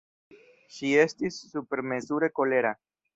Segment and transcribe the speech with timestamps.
[0.77, 2.73] Ŝi estis supermezure kolera!